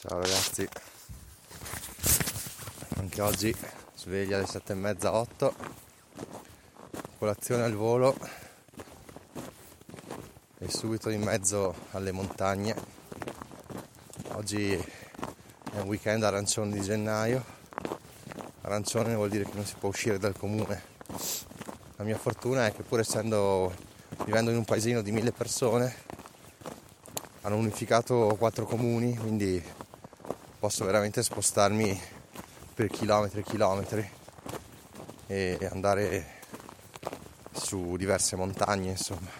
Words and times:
Ciao 0.00 0.20
ragazzi, 0.20 0.68
anche 2.98 3.20
oggi 3.20 3.52
sveglia 3.96 4.36
alle 4.36 4.46
sette 4.46 4.74
e 4.74 4.76
mezza, 4.76 5.12
otto, 5.12 5.52
colazione 7.18 7.64
al 7.64 7.74
volo 7.74 8.16
e 10.60 10.70
subito 10.70 11.10
in 11.10 11.22
mezzo 11.22 11.74
alle 11.90 12.12
montagne. 12.12 12.76
Oggi 14.34 14.72
è 14.72 15.80
un 15.80 15.88
weekend 15.88 16.22
arancione 16.22 16.74
di 16.74 16.80
gennaio, 16.80 17.44
arancione 18.60 19.16
vuol 19.16 19.30
dire 19.30 19.46
che 19.46 19.54
non 19.54 19.66
si 19.66 19.74
può 19.80 19.88
uscire 19.88 20.16
dal 20.16 20.36
comune. 20.36 20.80
La 21.96 22.04
mia 22.04 22.18
fortuna 22.18 22.66
è 22.66 22.72
che 22.72 22.84
pur 22.84 23.00
essendo, 23.00 23.74
vivendo 24.24 24.52
in 24.52 24.58
un 24.58 24.64
paesino 24.64 25.02
di 25.02 25.10
mille 25.10 25.32
persone, 25.32 25.92
hanno 27.40 27.56
unificato 27.56 28.36
quattro 28.38 28.64
comuni, 28.64 29.16
quindi 29.16 29.86
posso 30.58 30.84
veramente 30.84 31.22
spostarmi 31.22 32.00
per 32.74 32.88
chilometri 32.88 33.40
e 33.40 33.42
chilometri 33.44 34.10
e 35.28 35.68
andare 35.70 36.26
su 37.52 37.96
diverse 37.96 38.34
montagne 38.34 38.90
insomma. 38.90 39.30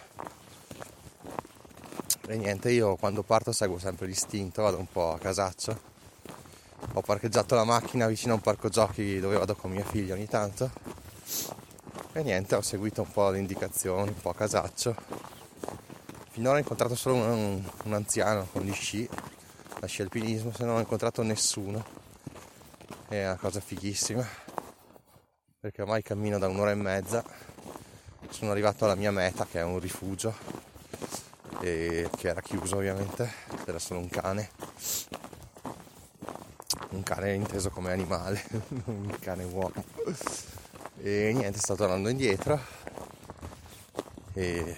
E 2.29 2.37
niente 2.37 2.71
io 2.71 2.95
quando 2.97 3.23
parto 3.23 3.51
seguo 3.51 3.79
sempre 3.79 4.07
l'istinto 4.07 4.63
vado 4.63 4.79
un 4.79 4.87
po' 4.87 5.13
a 5.13 5.19
casaccio. 5.19 5.97
Ho 6.93 7.01
parcheggiato 7.01 7.57
la 7.57 7.65
macchina 7.65 8.07
vicino 8.07 8.35
a 8.35 8.37
un 8.37 8.43
parco 8.43 8.69
giochi 8.69 9.19
dove 9.19 9.39
vado 9.39 9.57
con 9.57 9.73
mia 9.73 9.85
figlia 9.85 10.15
ogni 10.15 10.29
tanto. 10.29 10.71
E 12.13 12.23
niente 12.23 12.55
ho 12.55 12.63
seguito 12.63 13.03
un 13.03 13.11
po' 13.11 13.31
le 13.31 13.39
indicazioni 13.39 14.09
un 14.09 14.21
po' 14.21 14.31
a 14.31 14.35
casaccio. 14.35 14.95
Finora 16.31 16.57
ho 16.57 16.61
incontrato 16.61 16.95
solo 16.95 17.17
un, 17.17 17.63
un 17.85 17.93
anziano 17.93 18.47
con 18.53 18.63
gli 18.63 18.73
sci 18.73 19.09
a 19.81 19.87
sci 19.87 20.03
alpinismo, 20.03 20.53
se 20.53 20.65
non 20.65 20.77
ho 20.77 20.81
incontrato 20.81 21.23
nessuno. 21.23 21.85
È 23.09 23.25
una 23.25 23.37
cosa 23.37 23.61
fighissima, 23.61 24.27
perché 25.61 25.83
ormai 25.83 26.03
cammino 26.03 26.39
da 26.39 26.49
un'ora 26.49 26.73
e 26.73 26.75
mezza, 26.75 27.25
sono 28.31 28.51
arrivato 28.51 28.85
alla 28.85 28.95
mia 28.95 29.11
meta 29.11 29.47
che 29.47 29.61
è 29.61 29.63
un 29.63 29.79
rifugio, 29.79 30.35
che 31.61 32.09
era 32.21 32.41
chiuso 32.41 32.77
ovviamente, 32.77 33.33
era 33.65 33.79
solo 33.79 34.01
un 34.01 34.09
cane. 34.09 34.51
Un 36.91 37.03
cane 37.03 37.35
inteso 37.35 37.71
come 37.71 37.93
animale, 37.93 38.43
un 38.87 39.17
cane 39.21 39.45
uomo. 39.45 39.85
E 41.01 41.33
niente, 41.35 41.59
sto 41.59 41.77
tornando 41.77 42.09
indietro 42.09 42.61
e 44.33 44.77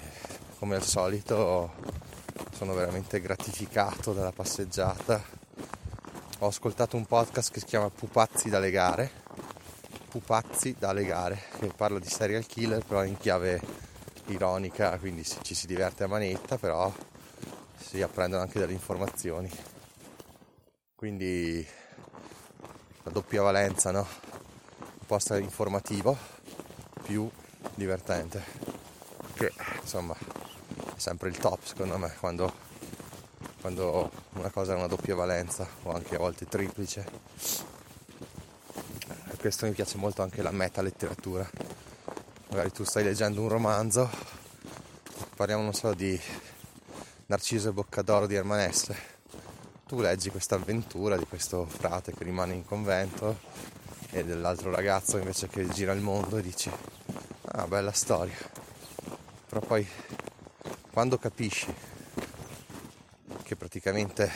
come 0.58 0.76
al 0.76 0.82
solito 0.82 1.72
sono 2.60 2.74
veramente 2.74 3.22
gratificato 3.22 4.12
dalla 4.12 4.32
passeggiata. 4.32 5.24
Ho 6.40 6.46
ascoltato 6.46 6.94
un 6.98 7.06
podcast 7.06 7.50
che 7.50 7.60
si 7.60 7.64
chiama 7.64 7.88
Pupazzi 7.88 8.50
dalle 8.50 8.70
gare, 8.70 9.10
Pupazzi 10.10 10.76
dalle 10.78 11.06
gare, 11.06 11.40
che 11.58 11.68
parla 11.68 11.98
di 11.98 12.10
serial 12.10 12.44
killer 12.44 12.84
però 12.84 13.02
in 13.02 13.16
chiave 13.16 13.62
ironica, 14.26 14.98
quindi 14.98 15.24
ci 15.24 15.54
si 15.54 15.66
diverte 15.66 16.04
a 16.04 16.06
manetta, 16.06 16.58
però 16.58 16.92
si 17.78 18.02
apprendono 18.02 18.42
anche 18.42 18.58
delle 18.58 18.74
informazioni. 18.74 19.50
Quindi 20.94 21.66
la 23.04 23.10
doppia 23.10 23.40
valenza, 23.40 23.90
no? 23.90 24.06
Un 24.80 25.06
post 25.06 25.30
informativo 25.40 26.14
più 27.04 27.26
divertente. 27.74 28.44
Che 29.32 29.50
insomma 29.80 30.39
sempre 31.00 31.30
il 31.30 31.38
top 31.38 31.64
secondo 31.64 31.96
me 31.96 32.14
quando, 32.20 32.52
quando 33.62 34.10
una 34.34 34.50
cosa 34.50 34.74
ha 34.74 34.76
una 34.76 34.86
doppia 34.86 35.14
valenza 35.14 35.66
o 35.84 35.94
anche 35.94 36.16
a 36.16 36.18
volte 36.18 36.44
triplice. 36.46 37.04
Per 39.24 39.36
questo 39.38 39.64
mi 39.64 39.72
piace 39.72 39.96
molto 39.96 40.20
anche 40.20 40.42
la 40.42 40.50
meta 40.50 40.82
letteratura. 40.82 41.48
Magari 42.50 42.70
tu 42.70 42.84
stai 42.84 43.02
leggendo 43.02 43.40
un 43.40 43.48
romanzo, 43.48 44.10
parliamo 45.36 45.62
non 45.62 45.72
so 45.72 45.94
di 45.94 46.20
Narciso 47.26 47.70
e 47.70 47.72
Boccadoro 47.72 48.26
di 48.26 48.34
Ermanesse. 48.34 49.18
Tu 49.86 50.00
leggi 50.00 50.28
questa 50.28 50.56
avventura 50.56 51.16
di 51.16 51.24
questo 51.24 51.64
frate 51.64 52.12
che 52.12 52.24
rimane 52.24 52.52
in 52.52 52.64
convento 52.66 53.38
e 54.10 54.22
dell'altro 54.22 54.70
ragazzo 54.70 55.16
invece 55.16 55.48
che 55.48 55.66
gira 55.68 55.92
il 55.92 56.00
mondo 56.00 56.36
e 56.36 56.42
dici 56.42 56.70
ah 57.52 57.66
bella 57.66 57.92
storia 57.92 58.36
però 59.50 59.60
poi 59.60 59.86
quando 61.00 61.16
capisci 61.16 61.74
che 63.42 63.56
praticamente 63.56 64.30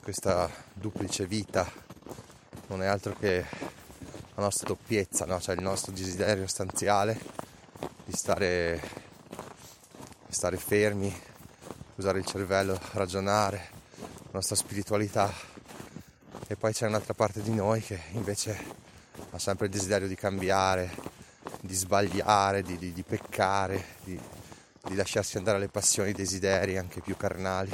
questa 0.00 0.48
duplice 0.72 1.26
vita 1.26 1.68
non 2.68 2.80
è 2.80 2.86
altro 2.86 3.16
che 3.18 3.44
la 4.36 4.42
nostra 4.42 4.68
doppiezza, 4.68 5.24
no? 5.24 5.40
cioè 5.40 5.56
il 5.56 5.62
nostro 5.62 5.90
desiderio 5.90 6.46
stanziale 6.46 7.18
di 8.04 8.12
stare, 8.12 8.80
stare 10.28 10.56
fermi, 10.58 11.12
usare 11.96 12.20
il 12.20 12.26
cervello, 12.26 12.78
ragionare, 12.92 13.68
la 13.98 14.30
nostra 14.34 14.54
spiritualità 14.54 15.28
e 16.46 16.54
poi 16.54 16.72
c'è 16.72 16.86
un'altra 16.86 17.14
parte 17.14 17.42
di 17.42 17.52
noi 17.52 17.80
che 17.80 18.00
invece 18.12 18.56
ha 19.32 19.38
sempre 19.40 19.66
il 19.66 19.72
desiderio 19.72 20.06
di 20.06 20.14
cambiare, 20.14 20.88
di 21.62 21.74
sbagliare, 21.74 22.62
di, 22.62 22.78
di, 22.78 22.92
di 22.92 23.02
peccare, 23.02 23.84
di, 24.04 24.38
di 24.90 24.96
lasciarsi 24.96 25.36
andare 25.36 25.56
alle 25.56 25.68
passioni, 25.68 26.08
ai 26.08 26.14
desideri 26.16 26.76
anche 26.76 27.00
più 27.00 27.16
carnali. 27.16 27.70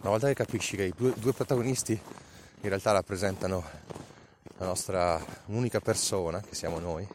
Una 0.00 0.10
volta 0.10 0.26
che 0.26 0.32
capisci 0.32 0.76
che 0.76 0.84
i 0.84 0.94
due, 0.96 1.34
protagonisti 1.34 1.92
in 1.92 2.68
realtà 2.68 2.92
rappresentano 2.92 3.62
la 4.56 4.64
nostra 4.64 5.22
unica 5.46 5.78
persona, 5.80 6.40
che 6.40 6.54
siamo 6.54 6.78
noi, 6.78 7.06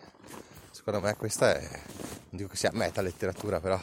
secondo 0.70 1.02
me 1.02 1.16
questa 1.16 1.58
è, 1.58 1.68
non 1.68 2.30
dico 2.30 2.50
che 2.50 2.58
sia 2.58 2.70
meta 2.74 3.02
letteratura, 3.02 3.60
però 3.60 3.82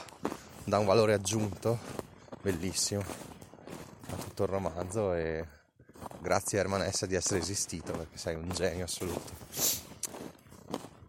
dà 0.62 0.78
un 0.78 0.87
valore 0.87 1.14
aggiunto 1.14 1.81
bellissimo 2.41 3.03
a 3.03 4.14
tutto 4.14 4.44
il 4.44 4.48
romanzo 4.48 5.14
e 5.14 5.44
grazie 6.20 6.59
a 6.59 6.60
Hermanessa 6.60 7.06
di 7.06 7.16
essere 7.16 7.41
esistito 7.41 7.91
perché 7.91 8.19
sei 8.19 8.37
un 8.37 8.48
genio 8.50 8.84
assoluto. 8.84 9.32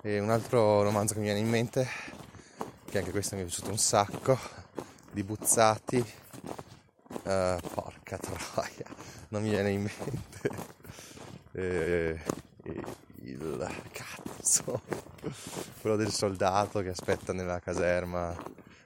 E 0.01 0.19
un 0.19 0.31
altro 0.31 0.81
romanzo 0.81 1.13
che 1.13 1.19
mi 1.19 1.25
viene 1.25 1.39
in 1.39 1.49
mente 1.49 2.04
che 2.95 2.99
anche 3.01 3.11
questo 3.11 3.35
mi 3.35 3.41
è 3.41 3.43
piaciuto 3.43 3.71
un 3.71 3.77
sacco, 3.77 4.39
di 5.11 5.21
Buzzati, 5.21 5.97
uh, 5.97 7.57
porca 7.73 8.17
troia, 8.17 8.85
non 9.29 9.41
mi 9.41 9.49
viene 9.49 9.71
in 9.71 9.81
mente, 9.81 10.49
eh, 11.51 12.21
il 13.15 13.81
cazzo, 13.91 14.81
quello 15.81 15.97
del 15.97 16.13
soldato 16.13 16.79
che 16.79 16.87
aspetta 16.87 17.33
nella 17.33 17.59
caserma, 17.59 18.33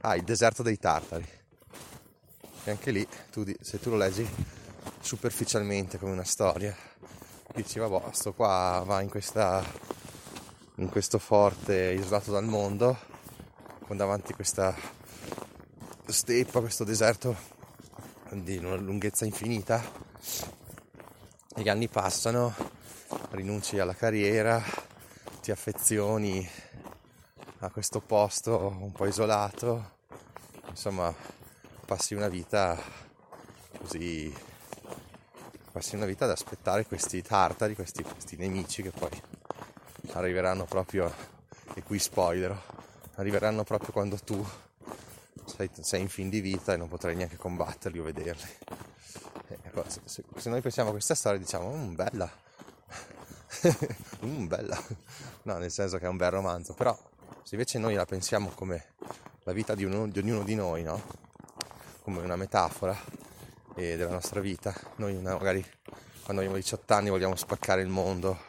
ah, 0.01 0.15
il 0.15 0.23
deserto 0.23 0.63
dei 0.63 0.79
tartari, 0.79 1.29
e 2.63 2.71
anche 2.71 2.89
lì, 2.89 3.07
tu, 3.29 3.45
se 3.61 3.79
tu 3.79 3.91
lo 3.91 3.97
leggi 3.97 4.27
superficialmente 5.01 5.99
come 5.99 6.13
una 6.13 6.23
storia, 6.23 6.75
dici 7.53 7.77
vabbè, 7.77 8.11
sto 8.13 8.33
qua 8.33 8.81
va 8.83 9.01
in 9.01 9.09
questa 9.09 9.63
in 10.77 10.89
questo 10.89 11.19
forte 11.19 11.91
isolato 11.91 12.31
dal 12.31 12.45
mondo 12.45 13.08
con 13.89 13.97
davanti 13.97 14.35
questa 14.35 14.75
steppa, 16.05 16.59
questo 16.59 16.83
deserto 16.83 17.35
di 18.29 18.57
una 18.57 18.75
lunghezza 18.75 19.25
infinita. 19.25 19.81
Gli 21.55 21.67
anni 21.67 21.87
passano, 21.87 22.53
rinunci 23.31 23.79
alla 23.79 23.95
carriera, 23.95 24.63
ti 25.41 25.49
affezioni 25.49 26.47
a 27.61 27.71
questo 27.71 27.99
posto 27.99 28.77
un 28.79 28.91
po' 28.91 29.07
isolato, 29.07 29.93
insomma 30.67 31.11
passi 31.83 32.13
una 32.13 32.27
vita 32.27 32.79
così, 33.79 34.31
passi 35.71 35.95
una 35.95 36.05
vita 36.05 36.25
ad 36.25 36.31
aspettare 36.31 36.85
questi 36.85 37.23
tartari, 37.23 37.73
questi, 37.73 38.03
questi 38.03 38.35
nemici 38.35 38.83
che 38.83 38.91
poi 38.91 39.19
arriveranno 40.11 40.65
proprio, 40.65 41.11
e 41.73 41.81
qui 41.81 41.97
spoilerò, 41.97 42.77
arriveranno 43.19 43.63
proprio 43.63 43.91
quando 43.91 44.17
tu 44.17 44.45
sei, 45.45 45.69
sei, 45.81 46.01
in 46.01 46.09
fin 46.09 46.29
di 46.29 46.39
vita 46.39 46.73
e 46.73 46.77
non 46.77 46.87
potrai 46.87 47.15
neanche 47.15 47.35
combatterli 47.35 47.99
o 47.99 48.03
vederli. 48.03 48.49
Ecco, 49.61 49.83
se, 49.87 50.01
se, 50.05 50.23
se, 50.37 50.49
noi 50.49 50.61
pensiamo 50.61 50.89
a 50.89 50.93
questa 50.93 51.15
storia 51.15 51.37
diciamo, 51.37 51.69
mmm, 51.69 51.95
bella, 51.95 52.31
mmm, 54.21 54.47
bella, 54.47 54.81
no, 55.43 55.57
nel 55.57 55.71
senso 55.71 55.97
che 55.97 56.05
è 56.05 56.07
un 56.07 56.15
bel 56.15 56.31
romanzo, 56.31 56.73
però 56.73 56.97
se 57.43 57.55
invece 57.55 57.77
noi 57.77 57.95
la 57.95 58.05
pensiamo 58.05 58.49
come 58.55 58.93
la 59.43 59.51
vita 59.51 59.75
di, 59.75 59.83
uno, 59.83 60.07
di 60.07 60.19
ognuno 60.19 60.43
di 60.43 60.55
noi, 60.55 60.83
no? 60.83 61.01
Come 62.03 62.21
una 62.21 62.37
metafora 62.37 62.97
eh, 63.75 63.97
della 63.97 64.11
nostra 64.11 64.39
vita, 64.39 64.73
noi 64.95 65.15
magari 65.17 65.65
quando 66.23 66.41
abbiamo 66.41 66.55
18 66.55 66.93
anni 66.93 67.09
vogliamo 67.09 67.35
spaccare 67.35 67.81
il 67.81 67.89
mondo, 67.89 68.47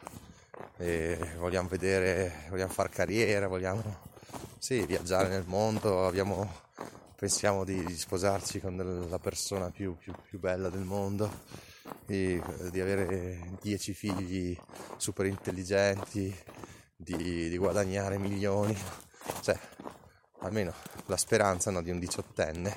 vogliamo 1.39 1.69
vedere, 1.69 2.47
vogliamo 2.51 2.73
fare 2.73 2.89
carriera, 2.91 3.49
vogliamo 3.49 4.09
sì, 4.59 4.85
viaggiare 4.87 5.29
nel 5.29 5.45
mondo, 5.47 6.07
abbiamo 6.07 6.69
pensiamo 7.21 7.65
di, 7.65 7.85
di 7.85 7.97
sposarci 7.97 8.61
con 8.61 9.07
la 9.11 9.19
persona 9.19 9.71
più, 9.71 9.95
più, 9.99 10.15
più 10.27 10.39
bella 10.39 10.71
del 10.71 10.85
mondo, 10.85 11.43
di, 12.07 12.41
di, 12.71 12.81
avere 12.81 13.59
dieci 13.61 13.93
figli 13.93 14.57
super 14.97 15.27
intelligenti, 15.27 16.35
di, 16.97 17.51
di 17.51 17.57
guadagnare 17.59 18.17
milioni, 18.17 18.75
cioè 19.43 19.59
almeno 20.39 20.73
la 21.07 21.19
speranza 21.19 21.71
no, 21.71 21.83
di 21.83 21.91
un 21.91 21.99
diciottenne 21.99 22.71
è 22.71 22.77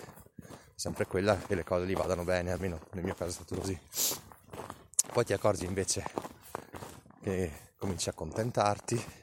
sempre 0.75 1.07
quella 1.07 1.37
che 1.37 1.55
le 1.55 1.63
cose 1.63 1.85
gli 1.85 1.95
vadano 1.95 2.25
bene, 2.25 2.51
almeno 2.51 2.81
nel 2.91 3.05
mio 3.05 3.15
caso 3.15 3.29
è 3.29 3.33
stato 3.33 3.55
così. 3.55 3.79
Poi 5.13 5.23
ti 5.23 5.31
accorgi 5.31 5.63
invece 5.63 6.03
che 7.21 7.71
cominci 7.77 8.09
a 8.09 8.11
accontentarti, 8.11 9.22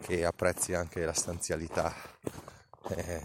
che 0.00 0.24
apprezzi 0.24 0.74
anche 0.74 1.04
la 1.04 1.12
stanzialità, 1.12 1.94
eh, 2.90 3.22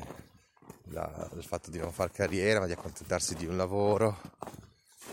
la, 0.89 1.29
il 1.35 1.43
fatto 1.43 1.69
di 1.71 1.79
non 1.79 1.91
fare 1.91 2.11
carriera, 2.11 2.59
ma 2.59 2.65
di 2.65 2.73
accontentarsi 2.73 3.35
di 3.35 3.45
un 3.45 3.57
lavoro, 3.57 4.19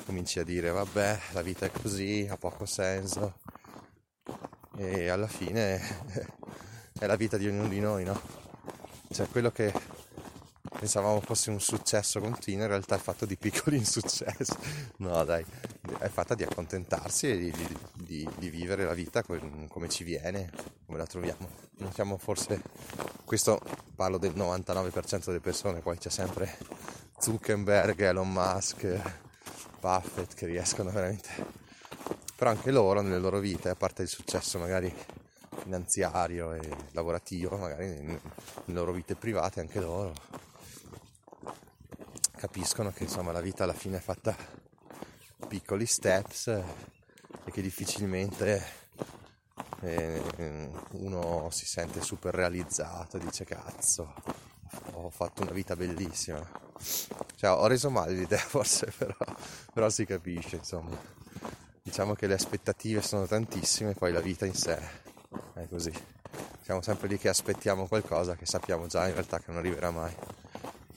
cominci 0.05 0.39
a 0.39 0.45
dire 0.45 0.71
vabbè, 0.71 1.19
la 1.33 1.43
vita 1.43 1.67
è 1.67 1.71
così, 1.71 2.27
ha 2.31 2.37
poco 2.37 2.67
senso 2.67 3.41
e 4.77 5.09
alla 5.09 5.29
fine 5.29 5.81
è 6.99 7.07
la 7.07 7.17
vita 7.17 7.37
di 7.37 7.47
ognuno 7.47 7.69
di 7.69 7.81
noi, 7.81 8.05
no? 8.05 8.21
Cioè 9.11 9.29
quello 9.29 9.51
che 9.51 9.73
pensavamo 10.83 11.21
fosse 11.21 11.51
un 11.51 11.61
successo 11.61 12.19
continuo, 12.19 12.63
in 12.63 12.69
realtà 12.69 12.97
è 12.97 12.99
fatto 12.99 13.25
di 13.25 13.37
piccoli 13.37 13.77
insuccessi. 13.79 14.53
No, 14.97 15.23
dai, 15.23 15.45
è 15.99 16.09
fatta 16.09 16.35
di 16.35 16.43
accontentarsi 16.43 17.31
e 17.31 17.39
di, 17.39 17.55
di, 17.95 18.29
di 18.37 18.51
vivere 18.51 18.85
la 18.85 18.93
vita 18.93 19.23
come 19.23 19.89
ci 19.89 20.03
viene, 20.03 20.51
come 20.85 20.99
la 20.99 21.07
troviamo. 21.07 21.49
Non 21.77 21.93
siamo 21.93 22.17
forse, 22.17 22.61
questo 23.25 23.61
parlo 23.95 24.19
del 24.19 24.33
99% 24.33 25.27
delle 25.27 25.39
persone, 25.39 25.79
poi 25.79 25.99
c'è 25.99 26.11
sempre 26.11 26.59
Zuckerberg, 27.17 28.01
Elon 28.01 28.33
Musk, 28.33 29.01
Buffett 29.79 30.35
che 30.35 30.47
riescono 30.47 30.91
veramente. 30.91 31.31
Però 32.35 32.51
anche 32.51 32.73
loro 32.73 33.03
nelle 33.03 33.21
loro 33.21 33.39
vite, 33.39 33.69
a 33.69 33.77
parte 33.77 34.03
il 34.03 34.09
successo 34.09 34.59
magari 34.59 34.93
finanziario 35.59 36.55
e 36.55 36.69
lavorativo, 36.91 37.57
magari 37.57 37.87
nelle 37.87 38.21
loro 38.67 38.91
vite 38.91 39.15
private, 39.15 39.61
anche 39.61 39.79
loro 39.79 40.13
capiscono 42.43 42.91
che 42.91 43.05
insomma 43.05 43.31
la 43.31 43.41
vita 43.41 43.63
alla 43.63 43.73
fine 43.73 43.99
è 43.99 44.01
fatta 44.01 44.37
piccoli 45.47 45.87
steps 45.87 46.49
e 46.49 47.53
che 47.53 47.63
difficilmente 47.63 48.61
eh, 49.83 50.21
uno 50.95 51.51
si 51.53 51.67
sente 51.67 52.03
super 52.03 52.35
realizzato 52.35 53.17
e 53.17 53.21
dice 53.21 53.45
cazzo 53.45 54.13
ho 54.95 55.09
fatto 55.11 55.43
una 55.43 55.53
vita 55.53 55.77
bellissima. 55.77 56.45
Cioè 57.37 57.51
ho 57.51 57.69
reso 57.69 57.91
male 57.91 58.13
l'idea 58.13 58.39
forse 58.43 58.93
però, 58.99 59.15
però 59.73 59.89
si 59.89 60.05
capisce 60.05 60.57
insomma. 60.57 60.99
Diciamo 61.81 62.15
che 62.15 62.27
le 62.27 62.35
aspettative 62.35 63.03
sono 63.03 63.25
tantissime 63.25 63.95
poi 63.95 64.11
la 64.11 64.21
vita 64.21 64.47
in 64.47 64.55
sé 64.55 64.81
è 65.55 65.69
così. 65.69 65.93
Siamo 66.63 66.83
sempre 66.83 67.07
lì 67.07 67.19
che 67.19 67.29
aspettiamo 67.29 67.87
qualcosa 67.87 68.35
che 68.35 68.47
sappiamo 68.47 68.89
già 68.89 69.07
in 69.07 69.13
realtà 69.13 69.39
che 69.39 69.45
non 69.53 69.59
arriverà 69.59 69.93
mai 69.93 70.13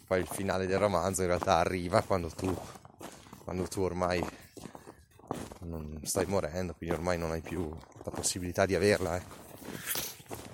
poi 0.06 0.20
il 0.20 0.28
finale 0.28 0.68
del 0.68 0.80
romanzo 0.80 1.22
in 1.22 1.28
realtà 1.28 1.58
arriva 1.58 2.02
quando 2.02 2.30
tu 2.30 2.56
quando 3.46 3.68
tu 3.68 3.82
ormai 3.82 4.28
non 5.60 6.02
stai 6.04 6.26
morendo, 6.26 6.74
quindi 6.74 6.96
ormai 6.96 7.18
non 7.18 7.32
hai 7.32 7.42
più 7.42 7.70
la 8.04 8.12
possibilità 8.12 8.66
di 8.66 8.74
averla. 8.74 9.16
Ecco. 9.16 9.36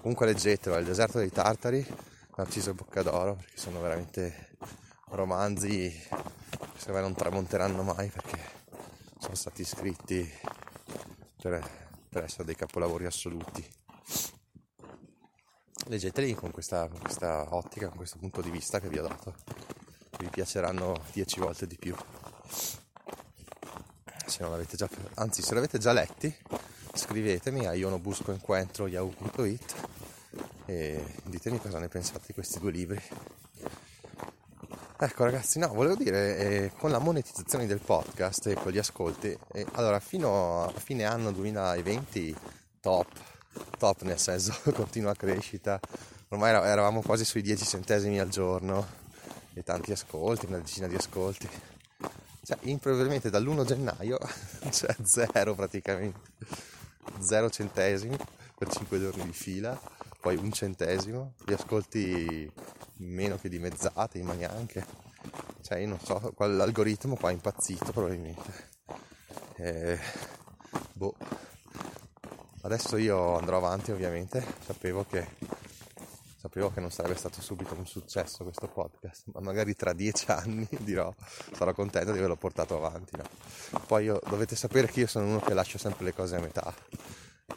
Comunque 0.01 0.25
leggetelo, 0.25 0.77
Il 0.77 0.85
deserto 0.85 1.17
dei 1.19 1.31
Tartari, 1.31 1.85
Narciso 2.35 2.73
Boccadoro, 2.73 3.35
perché 3.35 3.57
sono 3.57 3.79
veramente 3.79 4.57
romanzi 5.09 5.89
che 5.89 6.07
secondo 6.77 6.99
me 6.99 7.01
non 7.01 7.13
tramonteranno 7.13 7.81
mai 7.81 8.09
perché 8.09 8.39
sono 9.19 9.35
stati 9.35 9.63
scritti 9.63 10.29
per, 11.41 11.65
per 12.09 12.23
essere 12.25 12.43
dei 12.43 12.55
capolavori 12.55 13.05
assoluti. 13.05 13.80
Leggeteli 15.91 16.33
con 16.35 16.51
questa, 16.51 16.87
con 16.87 17.01
questa 17.01 17.53
ottica, 17.53 17.89
con 17.89 17.97
questo 17.97 18.17
punto 18.17 18.41
di 18.41 18.49
vista 18.49 18.79
che 18.79 18.87
vi 18.87 18.97
ho 18.97 19.05
dato. 19.05 19.35
Vi 20.19 20.29
piaceranno 20.29 20.95
dieci 21.11 21.41
volte 21.41 21.67
di 21.67 21.75
più. 21.75 21.93
Se 24.25 24.37
non 24.39 24.51
l'avete 24.51 24.77
già 24.77 24.87
anzi 25.15 25.41
se 25.41 25.53
l'avete 25.53 25.79
già 25.79 25.91
letti 25.91 26.33
scrivetemi 26.93 27.67
a 27.67 27.73
ionobuscoencuentro.yahoo.it 27.73 29.75
e 30.65 31.03
ditemi 31.25 31.59
cosa 31.59 31.79
ne 31.79 31.89
pensate 31.89 32.23
di 32.27 32.33
questi 32.33 32.59
due 32.59 32.71
libri. 32.71 33.01
Ecco 34.97 35.23
ragazzi 35.25 35.59
no 35.59 35.67
volevo 35.73 35.95
dire 35.95 36.37
eh, 36.37 36.71
con 36.77 36.91
la 36.91 36.99
monetizzazione 36.99 37.67
del 37.67 37.81
podcast 37.81 38.47
e 38.47 38.53
con 38.53 38.71
gli 38.71 38.77
ascolti 38.77 39.37
eh, 39.51 39.65
allora 39.73 39.99
fino 39.99 40.63
a 40.63 40.71
fine 40.71 41.03
anno 41.03 41.33
2020 41.33 42.33
top 42.79 43.30
top 43.81 44.03
nel 44.03 44.19
senso 44.19 44.53
continua 44.71 45.15
crescita 45.15 45.79
ormai 46.29 46.51
eravamo 46.51 47.01
quasi 47.01 47.25
sui 47.25 47.41
10 47.41 47.65
centesimi 47.65 48.19
al 48.19 48.29
giorno 48.29 48.85
e 49.55 49.63
tanti 49.63 49.91
ascolti 49.91 50.45
una 50.45 50.59
decina 50.59 50.87
di 50.87 50.95
ascolti 50.95 51.49
cioè, 52.43 52.57
impropriamente 52.61 53.31
dall'1 53.31 53.65
gennaio 53.65 54.19
cioè 54.71 54.95
zero 55.03 55.55
praticamente, 55.55 56.19
zero 57.19 57.49
centesimi 57.49 58.17
per 58.57 58.69
5 58.69 58.99
giorni 58.99 59.23
di 59.23 59.33
fila, 59.33 59.79
poi 60.19 60.35
un 60.35 60.51
centesimo, 60.51 61.33
gli 61.45 61.53
ascolti 61.53 62.51
meno 62.97 63.37
che 63.37 63.49
dimezzati, 63.49 64.21
ma 64.21 64.33
neanche. 64.33 64.85
Cioè, 65.61 65.79
io 65.79 65.87
non 65.87 65.99
so, 65.99 66.33
l'algoritmo 66.37 67.15
qua 67.15 67.31
è 67.31 67.33
impazzito 67.33 67.91
probabilmente. 67.91 68.69
Eh, 69.55 69.99
boh. 70.93 71.15
Adesso 72.71 72.95
io 72.95 73.37
andrò 73.37 73.57
avanti 73.57 73.91
ovviamente, 73.91 74.41
sapevo 74.65 75.05
che 75.05 75.27
sapevo 76.37 76.71
che 76.71 76.79
non 76.79 76.89
sarebbe 76.89 77.17
stato 77.17 77.41
subito 77.41 77.75
un 77.75 77.85
successo 77.85 78.45
questo 78.45 78.69
podcast, 78.69 79.23
ma 79.33 79.41
magari 79.41 79.75
tra 79.75 79.91
dieci 79.91 80.31
anni 80.31 80.65
dirò 80.79 81.13
sarò 81.51 81.73
contento 81.73 82.13
di 82.13 82.19
averlo 82.19 82.37
portato 82.37 82.77
avanti. 82.77 83.17
No? 83.17 83.23
Poi 83.85 84.05
io, 84.05 84.21
dovete 84.25 84.55
sapere 84.55 84.87
che 84.87 85.01
io 85.01 85.07
sono 85.07 85.25
uno 85.25 85.39
che 85.41 85.53
lascia 85.53 85.77
sempre 85.77 86.05
le 86.05 86.13
cose 86.13 86.37
a 86.37 86.39
metà. 86.39 86.73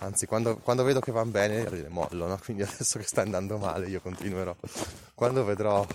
Anzi, 0.00 0.26
quando, 0.26 0.56
quando 0.56 0.82
vedo 0.82 0.98
che 0.98 1.12
vanno 1.12 1.30
bene, 1.30 1.70
le 1.70 1.88
mollo, 1.88 2.26
no? 2.26 2.36
Quindi 2.42 2.64
adesso 2.64 2.98
che 2.98 3.06
sta 3.06 3.22
andando 3.22 3.56
male, 3.56 3.86
io 3.86 4.00
continuerò. 4.00 4.56
Quando 5.14 5.44
vedrò 5.44 5.86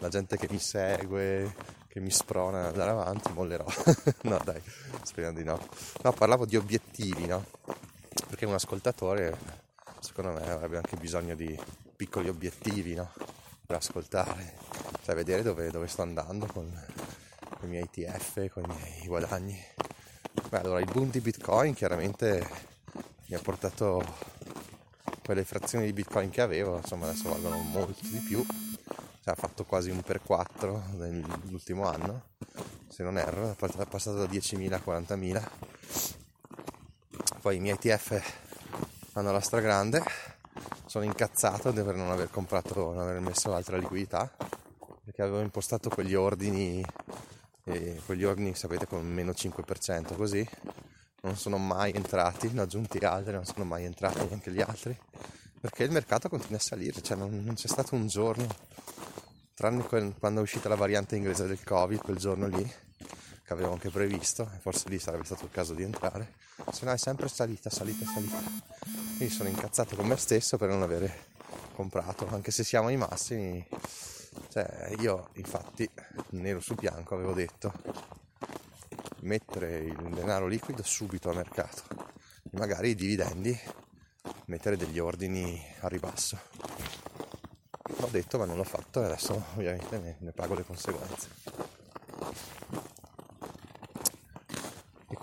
la 0.00 0.08
gente 0.08 0.36
che 0.36 0.48
mi 0.50 0.58
segue, 0.58 1.54
che 1.86 2.00
mi 2.00 2.10
sprona 2.10 2.62
ad 2.62 2.72
andare 2.72 2.90
avanti, 2.90 3.32
mollerò. 3.32 3.66
no, 4.22 4.40
dai, 4.44 4.60
speriamo 5.04 5.36
di 5.36 5.44
no. 5.44 5.64
No, 6.02 6.12
parlavo 6.12 6.44
di 6.44 6.56
obiettivi, 6.56 7.26
no? 7.26 7.46
Perché 8.34 8.48
un 8.48 8.58
ascoltatore, 8.58 9.38
secondo 10.00 10.32
me, 10.32 10.50
avrebbe 10.50 10.78
anche 10.78 10.96
bisogno 10.96 11.36
di 11.36 11.56
piccoli 11.94 12.28
obiettivi 12.28 12.94
no? 12.94 13.12
per 13.64 13.76
ascoltare, 13.76 14.56
cioè 15.04 15.14
vedere 15.14 15.42
dove, 15.42 15.70
dove 15.70 15.86
sto 15.86 16.02
andando 16.02 16.46
con, 16.46 16.68
con, 17.60 17.68
i 17.68 17.70
miei 17.70 17.88
ETF, 17.88 18.48
con 18.48 18.64
i 18.64 18.74
miei 18.74 19.06
guadagni. 19.06 19.56
Beh, 20.48 20.58
allora 20.58 20.80
il 20.80 20.90
boom 20.90 21.12
di 21.12 21.20
Bitcoin 21.20 21.74
chiaramente 21.74 22.44
mi 23.28 23.36
ha 23.36 23.40
portato 23.40 24.02
quelle 25.24 25.44
frazioni 25.44 25.84
di 25.84 25.92
Bitcoin 25.92 26.30
che 26.30 26.40
avevo, 26.40 26.78
insomma 26.78 27.06
adesso 27.06 27.28
valgono 27.28 27.58
molto 27.58 28.04
di 28.08 28.18
più, 28.18 28.44
cioè 28.44 29.32
ha 29.32 29.36
fatto 29.36 29.64
quasi 29.64 29.90
un 29.90 30.02
per 30.02 30.20
4 30.20 30.86
nell'ultimo 30.94 31.86
anno, 31.86 32.30
se 32.88 33.04
non 33.04 33.16
erro, 33.16 33.52
è 33.52 33.54
passato 33.54 34.16
da 34.16 34.24
10.000 34.24 34.72
a 34.72 34.82
40.000. 34.84 35.73
Poi 37.44 37.56
i 37.56 37.60
miei 37.60 37.74
ETF 37.78 38.22
hanno 39.12 39.30
la 39.30 39.40
stragrande. 39.40 40.02
Sono 40.86 41.04
incazzato 41.04 41.74
per 41.74 41.94
non 41.94 42.10
aver 42.10 42.30
comprato, 42.30 42.94
non 42.94 43.00
aver 43.00 43.20
messo 43.20 43.52
altra 43.52 43.76
liquidità 43.76 44.34
perché 45.04 45.20
avevo 45.20 45.42
impostato 45.42 45.90
quegli 45.90 46.14
ordini 46.14 46.82
e 47.64 48.00
quegli 48.06 48.24
ordini 48.24 48.54
sapete 48.54 48.86
con 48.86 49.06
meno 49.06 49.32
5% 49.32 50.16
così. 50.16 50.48
Non 51.20 51.36
sono 51.36 51.58
mai 51.58 51.92
entrati, 51.92 52.50
ne 52.50 52.60
ho 52.60 52.62
aggiunti 52.62 52.96
altri, 53.04 53.34
non 53.34 53.44
sono 53.44 53.66
mai 53.66 53.84
entrati 53.84 54.24
neanche 54.24 54.50
gli 54.50 54.62
altri 54.62 54.98
perché 55.60 55.84
il 55.84 55.90
mercato 55.90 56.30
continua 56.30 56.56
a 56.56 56.62
salire, 56.62 57.02
cioè 57.02 57.18
non, 57.18 57.42
non 57.44 57.56
c'è 57.56 57.68
stato 57.68 57.94
un 57.94 58.06
giorno 58.06 58.46
tranne 59.52 59.84
quando 59.84 60.40
è 60.40 60.42
uscita 60.42 60.70
la 60.70 60.76
variante 60.76 61.14
inglese 61.14 61.46
del 61.46 61.62
covid 61.62 62.00
quel 62.00 62.16
giorno 62.16 62.46
lì 62.46 62.72
che 63.44 63.52
avevo 63.52 63.72
anche 63.72 63.90
previsto 63.90 64.48
e 64.54 64.58
forse 64.58 64.88
lì 64.88 64.98
sarebbe 64.98 65.24
stato 65.24 65.44
il 65.44 65.50
caso 65.50 65.74
di 65.74 65.82
entrare 65.82 66.34
se 66.72 66.84
no 66.84 66.92
è 66.92 66.96
sempre 66.96 67.28
salita, 67.28 67.68
salita, 67.68 68.06
salita. 68.06 68.40
Quindi 69.16 69.28
sono 69.28 69.48
incazzato 69.48 69.96
con 69.96 70.06
me 70.06 70.16
stesso 70.16 70.56
per 70.56 70.68
non 70.68 70.82
avere 70.82 71.32
comprato 71.74 72.26
anche 72.30 72.50
se 72.50 72.64
siamo 72.64 72.88
ai 72.88 72.96
massimi 72.96 73.66
cioè 74.50 74.94
io 74.98 75.28
infatti 75.34 75.88
nero 76.30 76.60
su 76.60 76.74
bianco 76.74 77.14
avevo 77.14 77.32
detto 77.32 77.72
mettere 79.20 79.78
il 79.78 80.10
denaro 80.10 80.46
liquido 80.46 80.82
subito 80.82 81.30
a 81.30 81.34
mercato. 81.34 81.82
Magari 82.52 82.90
i 82.90 82.94
dividendi 82.94 83.58
mettere 84.46 84.76
degli 84.76 84.98
ordini 84.98 85.60
a 85.80 85.88
ribasso. 85.88 86.38
L'ho 87.98 88.08
detto 88.10 88.38
ma 88.38 88.44
non 88.44 88.56
l'ho 88.56 88.64
fatto 88.64 89.02
e 89.02 89.06
adesso 89.06 89.32
ovviamente 89.54 89.98
ne, 89.98 90.16
ne 90.18 90.32
pago 90.32 90.54
le 90.54 90.64
conseguenze. 90.64 91.73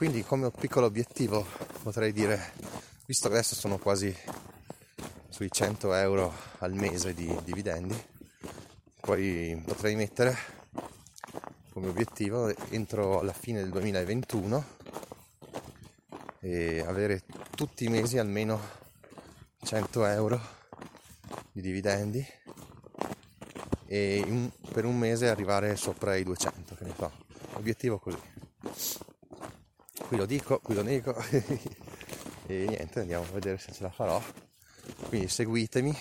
Quindi 0.02 0.24
come 0.24 0.50
piccolo 0.50 0.88
obiettivo 0.88 1.46
potrei 1.84 2.12
dire, 2.12 2.54
visto 3.06 3.28
che 3.28 3.36
adesso 3.36 3.54
sono 3.54 3.78
quasi 3.78 4.12
sui 5.30 5.48
100 5.52 5.94
euro 5.94 6.34
al 6.58 6.74
mese 6.74 7.14
di 7.14 7.32
dividendi, 7.44 7.96
poi 9.00 9.62
potrei 9.64 9.94
mettere 9.94 10.36
come 11.72 11.90
obiettivo 11.90 12.52
entro 12.72 13.20
alla 13.20 13.32
fine 13.32 13.60
del 13.60 13.70
2021 13.70 14.66
e 16.40 16.80
avere 16.80 17.22
tutti 17.52 17.86
i 17.86 17.90
mesi 17.90 18.18
almeno 18.18 18.60
100 19.62 20.06
euro 20.08 20.42
di 21.52 21.62
dividendi 21.62 22.26
e 23.86 24.24
un, 24.26 24.50
per 24.74 24.86
un 24.86 24.98
mese 24.98 25.30
arrivare 25.30 25.76
sopra 25.76 26.16
i 26.16 26.24
200, 26.24 26.74
che 26.74 26.86
ne 26.86 26.94
so, 26.98 27.12
obiettivo 27.54 28.00
così. 28.00 28.31
Qui 30.12 30.20
lo 30.20 30.26
dico, 30.26 30.60
qui 30.60 30.76
lo 30.76 30.84
nego 30.84 31.16
e 32.46 32.66
niente, 32.68 33.00
andiamo 33.00 33.24
a 33.24 33.32
vedere 33.32 33.58
se 33.58 33.72
ce 33.72 33.82
la 33.82 33.90
farò. 33.90 34.22
Quindi 35.08 35.30
seguitemi, 35.30 35.98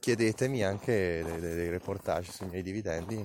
chiedetemi 0.00 0.64
anche 0.64 1.22
dei, 1.24 1.38
dei 1.38 1.68
reportage 1.68 2.32
sui 2.32 2.48
miei 2.48 2.64
dividendi, 2.64 3.24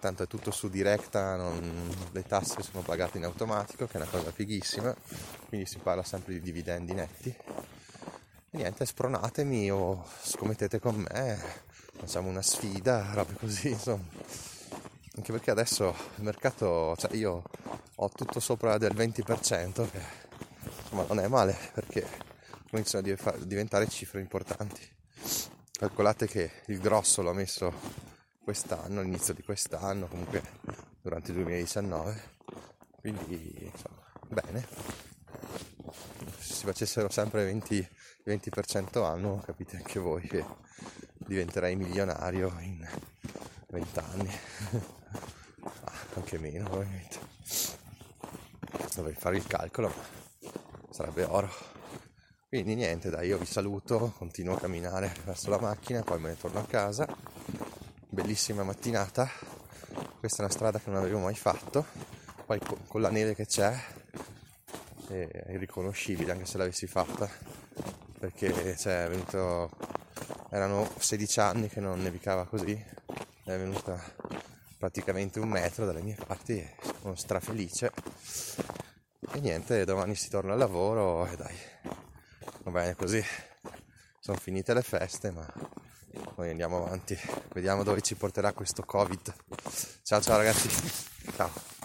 tanto 0.00 0.22
è 0.22 0.26
tutto 0.26 0.50
su 0.50 0.70
diretta, 0.70 1.36
non, 1.36 1.94
le 2.10 2.22
tasse 2.22 2.62
sono 2.62 2.80
pagate 2.80 3.18
in 3.18 3.24
automatico, 3.24 3.84
che 3.84 3.98
è 3.98 4.00
una 4.00 4.08
cosa 4.08 4.32
fighissima, 4.32 4.96
quindi 5.46 5.66
si 5.66 5.76
parla 5.76 6.02
sempre 6.02 6.32
di 6.32 6.40
dividendi 6.40 6.94
netti. 6.94 7.28
E 7.28 8.56
niente, 8.56 8.86
spronatemi 8.86 9.70
o 9.70 10.06
scommettete 10.22 10.78
con 10.78 11.06
me, 11.06 11.38
facciamo 11.98 12.30
una 12.30 12.40
sfida, 12.40 13.10
robe 13.12 13.34
così, 13.34 13.68
insomma. 13.68 14.55
Anche 15.16 15.32
perché 15.32 15.50
adesso 15.50 15.94
il 16.16 16.24
mercato, 16.24 16.94
cioè 16.96 17.14
io 17.14 17.42
ho 17.94 18.08
tutto 18.10 18.38
sopra 18.38 18.76
del 18.76 18.94
20%, 18.94 19.90
che 19.90 20.00
insomma 20.82 21.04
non 21.08 21.20
è 21.20 21.26
male 21.28 21.56
perché 21.72 22.06
cominciano 22.68 23.06
a 23.08 23.36
diventare 23.38 23.88
cifre 23.88 24.20
importanti. 24.20 24.94
Calcolate 25.72 26.26
che 26.26 26.50
il 26.66 26.78
grosso 26.78 27.22
l'ho 27.22 27.32
messo 27.32 27.72
quest'anno, 28.44 29.00
all'inizio 29.00 29.34
di 29.34 29.42
quest'anno, 29.42 30.06
comunque 30.06 30.42
durante 31.00 31.30
il 31.30 31.38
2019, 31.38 32.22
quindi 33.00 33.70
insomma, 33.72 34.02
bene. 34.28 34.66
Se 36.38 36.54
si 36.54 36.64
facessero 36.64 37.10
sempre 37.10 37.44
20, 37.44 37.88
20% 38.26 39.04
anno, 39.04 39.42
capite 39.44 39.76
anche 39.76 39.98
voi 39.98 40.26
che 40.28 40.44
diventerai 41.16 41.74
milionario 41.76 42.54
in 42.60 42.86
20 43.68 43.98
anni, 43.98 44.30
anche 46.14 46.38
meno 46.38 46.70
ovviamente. 46.72 47.18
Dovrei 48.94 49.14
fare 49.14 49.36
il 49.36 49.46
calcolo, 49.46 49.88
ma 49.88 50.04
sarebbe 50.90 51.24
oro. 51.24 51.50
Quindi 52.48 52.74
niente, 52.74 53.10
dai, 53.10 53.28
io 53.28 53.38
vi 53.38 53.44
saluto, 53.44 54.14
continuo 54.16 54.54
a 54.54 54.60
camminare 54.60 55.12
verso 55.24 55.50
la 55.50 55.58
macchina, 55.58 56.02
poi 56.02 56.20
me 56.20 56.28
ne 56.30 56.36
torno 56.36 56.60
a 56.60 56.64
casa. 56.64 57.06
Bellissima 58.08 58.62
mattinata, 58.62 59.28
questa 60.18 60.38
è 60.38 60.44
una 60.44 60.54
strada 60.54 60.78
che 60.78 60.90
non 60.90 61.00
avevo 61.00 61.18
mai 61.18 61.34
fatto, 61.34 61.84
poi 62.46 62.58
con 62.86 63.00
la 63.00 63.10
neve 63.10 63.34
che 63.34 63.46
c'è 63.46 63.78
è 65.08 65.52
irriconoscibile 65.52 66.32
anche 66.32 66.46
se 66.46 66.58
l'avessi 66.58 66.86
fatta, 66.86 67.28
perché 68.18 68.76
cioè, 68.76 69.06
venuto 69.08 69.70
erano 70.50 70.88
16 70.98 71.40
anni 71.40 71.68
che 71.68 71.80
non 71.80 72.00
nevicava 72.00 72.46
così, 72.46 72.72
è 72.72 73.56
venuta 73.56 74.00
praticamente 74.78 75.40
un 75.40 75.48
metro 75.48 75.84
dalle 75.84 76.02
mie 76.02 76.16
parti 76.16 76.58
e 76.58 76.74
sono 77.00 77.14
strafelice. 77.14 77.92
E 79.32 79.40
niente, 79.40 79.84
domani 79.84 80.14
si 80.14 80.28
torna 80.28 80.52
al 80.52 80.58
lavoro 80.58 81.26
e 81.26 81.36
dai, 81.36 81.56
va 82.62 82.70
bene 82.70 82.94
così. 82.94 83.22
Sono 84.20 84.38
finite 84.38 84.74
le 84.74 84.82
feste, 84.82 85.30
ma 85.30 85.46
noi 86.36 86.50
andiamo 86.50 86.84
avanti, 86.84 87.18
vediamo 87.52 87.82
dove 87.82 88.00
ci 88.02 88.14
porterà 88.14 88.52
questo 88.52 88.82
Covid. 88.82 89.34
Ciao 90.02 90.20
ciao 90.20 90.36
ragazzi, 90.36 90.68
ciao. 91.36 91.75